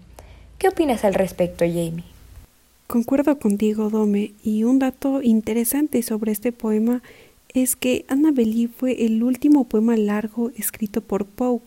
¿Qué 0.60 0.68
opinas 0.68 1.04
al 1.06 1.16
respecto, 1.16 1.66
Jamie? 1.66 2.04
Concuerdo 2.86 3.40
contigo, 3.40 3.90
Dome, 3.90 4.34
y 4.44 4.64
un 4.64 4.78
dato 4.78 5.24
interesante 5.24 6.04
sobre 6.04 6.32
este 6.32 6.52
poema 6.52 7.02
es 7.54 7.76
que 7.76 8.06
Annabelle 8.08 8.68
fue 8.68 9.06
el 9.06 9.22
último 9.24 9.66
poema 9.66 9.96
largo 9.96 10.52
escrito 10.58 11.02
por 11.02 11.26
Poe, 11.26 11.62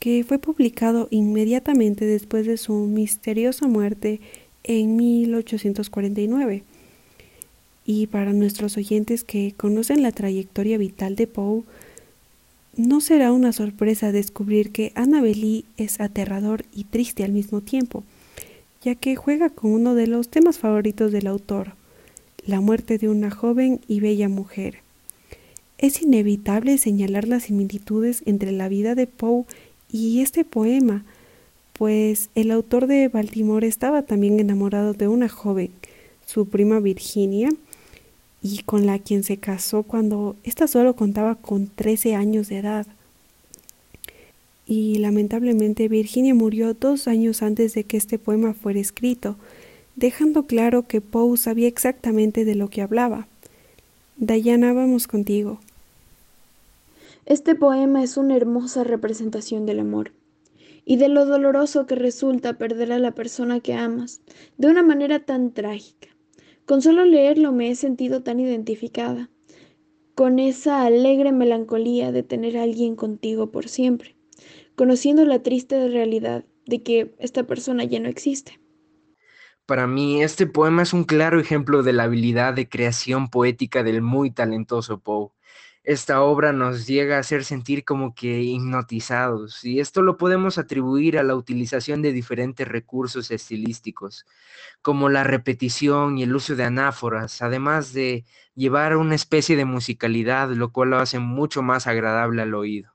que 0.00 0.24
fue 0.24 0.38
publicado 0.38 1.08
inmediatamente 1.10 2.04
después 2.04 2.46
de 2.46 2.56
su 2.56 2.74
misteriosa 2.74 3.68
muerte 3.68 4.20
en 4.64 4.96
1849. 4.96 6.64
Y 7.86 8.06
para 8.08 8.32
nuestros 8.32 8.76
oyentes 8.76 9.24
que 9.24 9.54
conocen 9.56 10.02
la 10.02 10.12
trayectoria 10.12 10.78
vital 10.78 11.16
de 11.16 11.26
Poe, 11.26 11.62
no 12.76 13.00
será 13.00 13.32
una 13.32 13.52
sorpresa 13.52 14.12
descubrir 14.12 14.70
que 14.70 14.92
Annabelle 14.94 15.64
es 15.76 16.00
aterrador 16.00 16.64
y 16.74 16.84
triste 16.84 17.24
al 17.24 17.32
mismo 17.32 17.60
tiempo, 17.60 18.04
ya 18.82 18.94
que 18.94 19.16
juega 19.16 19.50
con 19.50 19.72
uno 19.72 19.94
de 19.94 20.06
los 20.06 20.28
temas 20.28 20.58
favoritos 20.58 21.12
del 21.12 21.26
autor, 21.26 21.74
la 22.46 22.60
muerte 22.60 22.96
de 22.98 23.08
una 23.08 23.30
joven 23.30 23.80
y 23.86 24.00
bella 24.00 24.28
mujer. 24.28 24.78
Es 25.80 26.02
inevitable 26.02 26.76
señalar 26.76 27.26
las 27.26 27.44
similitudes 27.44 28.22
entre 28.26 28.52
la 28.52 28.68
vida 28.68 28.94
de 28.94 29.06
Poe 29.06 29.46
y 29.90 30.20
este 30.20 30.44
poema, 30.44 31.06
pues 31.72 32.28
el 32.34 32.50
autor 32.50 32.86
de 32.86 33.08
Baltimore 33.08 33.66
estaba 33.66 34.02
también 34.02 34.38
enamorado 34.40 34.92
de 34.92 35.08
una 35.08 35.30
joven, 35.30 35.70
su 36.26 36.46
prima 36.46 36.80
Virginia, 36.80 37.48
y 38.42 38.58
con 38.64 38.84
la 38.84 38.98
quien 38.98 39.24
se 39.24 39.38
casó 39.38 39.82
cuando 39.82 40.36
ésta 40.44 40.68
solo 40.68 40.96
contaba 40.96 41.36
con 41.36 41.68
13 41.68 42.14
años 42.14 42.50
de 42.50 42.58
edad. 42.58 42.86
Y 44.66 44.98
lamentablemente 44.98 45.88
Virginia 45.88 46.34
murió 46.34 46.74
dos 46.74 47.08
años 47.08 47.40
antes 47.40 47.72
de 47.72 47.84
que 47.84 47.96
este 47.96 48.18
poema 48.18 48.52
fuera 48.52 48.80
escrito, 48.80 49.36
dejando 49.96 50.42
claro 50.42 50.86
que 50.86 51.00
Poe 51.00 51.38
sabía 51.38 51.68
exactamente 51.68 52.44
de 52.44 52.54
lo 52.54 52.68
que 52.68 52.82
hablaba. 52.82 53.28
Diana, 54.18 54.74
vamos 54.74 55.06
contigo. 55.06 55.58
Este 57.30 57.54
poema 57.54 58.02
es 58.02 58.16
una 58.16 58.36
hermosa 58.36 58.82
representación 58.82 59.64
del 59.64 59.78
amor 59.78 60.12
y 60.84 60.96
de 60.96 61.08
lo 61.08 61.26
doloroso 61.26 61.86
que 61.86 61.94
resulta 61.94 62.58
perder 62.58 62.90
a 62.90 62.98
la 62.98 63.12
persona 63.12 63.60
que 63.60 63.72
amas 63.72 64.20
de 64.58 64.66
una 64.66 64.82
manera 64.82 65.20
tan 65.20 65.54
trágica. 65.54 66.08
Con 66.66 66.82
solo 66.82 67.04
leerlo 67.04 67.52
me 67.52 67.70
he 67.70 67.76
sentido 67.76 68.24
tan 68.24 68.40
identificada 68.40 69.30
con 70.16 70.40
esa 70.40 70.82
alegre 70.82 71.30
melancolía 71.30 72.10
de 72.10 72.24
tener 72.24 72.58
a 72.58 72.64
alguien 72.64 72.96
contigo 72.96 73.52
por 73.52 73.68
siempre, 73.68 74.16
conociendo 74.74 75.24
la 75.24 75.40
triste 75.40 75.86
realidad 75.86 76.44
de 76.66 76.82
que 76.82 77.14
esta 77.20 77.44
persona 77.44 77.84
ya 77.84 78.00
no 78.00 78.08
existe. 78.08 78.58
Para 79.66 79.86
mí, 79.86 80.20
este 80.20 80.48
poema 80.48 80.82
es 80.82 80.92
un 80.92 81.04
claro 81.04 81.38
ejemplo 81.38 81.84
de 81.84 81.92
la 81.92 82.02
habilidad 82.02 82.54
de 82.54 82.68
creación 82.68 83.30
poética 83.30 83.84
del 83.84 84.02
muy 84.02 84.32
talentoso 84.32 84.98
Poe 84.98 85.30
esta 85.82 86.22
obra 86.22 86.52
nos 86.52 86.86
llega 86.86 87.16
a 87.16 87.20
hacer 87.20 87.44
sentir 87.44 87.84
como 87.84 88.14
que 88.14 88.42
hipnotizados, 88.42 89.64
y 89.64 89.80
esto 89.80 90.02
lo 90.02 90.18
podemos 90.18 90.58
atribuir 90.58 91.18
a 91.18 91.22
la 91.22 91.34
utilización 91.34 92.02
de 92.02 92.12
diferentes 92.12 92.68
recursos 92.68 93.30
estilísticos, 93.30 94.26
como 94.82 95.08
la 95.08 95.24
repetición 95.24 96.18
y 96.18 96.24
el 96.24 96.34
uso 96.34 96.54
de 96.54 96.64
anáforas, 96.64 97.40
además 97.40 97.92
de 97.92 98.24
llevar 98.54 98.96
una 98.96 99.14
especie 99.14 99.56
de 99.56 99.64
musicalidad, 99.64 100.50
lo 100.50 100.70
cual 100.70 100.90
lo 100.90 100.98
hace 100.98 101.18
mucho 101.18 101.62
más 101.62 101.86
agradable 101.86 102.42
al 102.42 102.54
oído. 102.54 102.92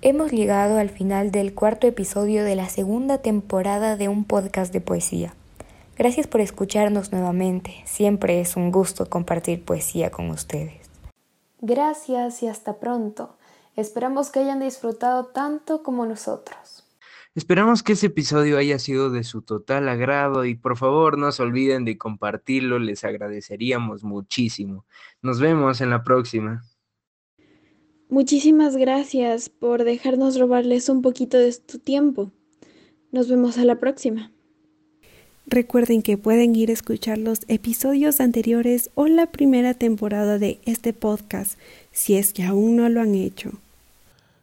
Hemos 0.00 0.30
llegado 0.30 0.78
al 0.78 0.90
final 0.90 1.32
del 1.32 1.54
cuarto 1.54 1.86
episodio 1.86 2.44
de 2.44 2.54
la 2.54 2.68
segunda 2.68 3.18
temporada 3.18 3.96
de 3.96 4.08
un 4.08 4.24
podcast 4.24 4.72
de 4.72 4.80
poesía. 4.80 5.34
Gracias 5.96 6.28
por 6.28 6.40
escucharnos 6.40 7.10
nuevamente. 7.10 7.82
Siempre 7.84 8.40
es 8.40 8.54
un 8.56 8.70
gusto 8.70 9.08
compartir 9.08 9.64
poesía 9.64 10.10
con 10.10 10.30
ustedes. 10.30 10.87
Gracias 11.60 12.42
y 12.42 12.48
hasta 12.48 12.78
pronto. 12.78 13.36
Esperamos 13.76 14.30
que 14.30 14.40
hayan 14.40 14.60
disfrutado 14.60 15.26
tanto 15.26 15.82
como 15.82 16.06
nosotros. 16.06 16.84
Esperamos 17.34 17.82
que 17.82 17.92
ese 17.92 18.06
episodio 18.06 18.58
haya 18.58 18.78
sido 18.78 19.10
de 19.10 19.22
su 19.22 19.42
total 19.42 19.88
agrado 19.88 20.44
y 20.44 20.56
por 20.56 20.76
favor 20.76 21.18
no 21.18 21.30
se 21.30 21.42
olviden 21.42 21.84
de 21.84 21.96
compartirlo, 21.96 22.78
les 22.78 23.04
agradeceríamos 23.04 24.02
muchísimo. 24.02 24.86
Nos 25.22 25.38
vemos 25.38 25.80
en 25.80 25.90
la 25.90 26.02
próxima. 26.02 26.64
Muchísimas 28.08 28.76
gracias 28.76 29.50
por 29.50 29.84
dejarnos 29.84 30.38
robarles 30.38 30.88
un 30.88 31.02
poquito 31.02 31.36
de 31.38 31.52
tu 31.52 31.78
tiempo. 31.78 32.32
Nos 33.12 33.28
vemos 33.28 33.58
a 33.58 33.64
la 33.64 33.78
próxima. 33.78 34.32
Recuerden 35.50 36.02
que 36.02 36.18
pueden 36.18 36.54
ir 36.54 36.68
a 36.68 36.74
escuchar 36.74 37.16
los 37.16 37.40
episodios 37.48 38.20
anteriores 38.20 38.90
o 38.94 39.06
la 39.06 39.24
primera 39.24 39.72
temporada 39.72 40.38
de 40.38 40.60
este 40.66 40.92
podcast 40.92 41.58
si 41.90 42.16
es 42.16 42.34
que 42.34 42.44
aún 42.44 42.76
no 42.76 42.90
lo 42.90 43.00
han 43.00 43.14
hecho. 43.14 43.52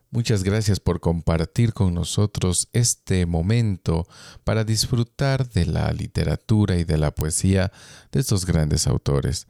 Muchas 0.10 0.44
gracias 0.44 0.80
por 0.80 1.00
compartir 1.00 1.74
con 1.74 1.94
nosotros 1.94 2.70
este 2.74 3.28
momento 3.28 4.08
para 4.44 4.64
disfrutar 4.64 5.48
de 5.48 5.68
la 5.68 5.92
literatura 5.92 6.76
y 6.78 6.86
de 6.86 6.98
la 6.98 7.12
poesía 7.12 7.72
de 8.12 8.22
estos 8.22 8.48
grandes 8.48 8.88
autores. 8.88 9.46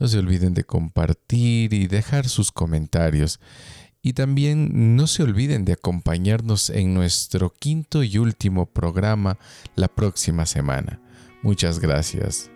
No 0.00 0.08
se 0.08 0.18
olviden 0.18 0.54
de 0.54 0.64
compartir 0.64 1.72
y 1.72 1.86
dejar 1.86 2.28
sus 2.28 2.50
comentarios. 2.50 3.38
Y 4.06 4.12
también 4.12 4.94
no 4.94 5.08
se 5.08 5.24
olviden 5.24 5.64
de 5.64 5.72
acompañarnos 5.72 6.70
en 6.70 6.94
nuestro 6.94 7.52
quinto 7.52 8.04
y 8.04 8.18
último 8.18 8.66
programa 8.66 9.36
la 9.74 9.88
próxima 9.88 10.46
semana. 10.46 11.00
Muchas 11.42 11.80
gracias. 11.80 12.48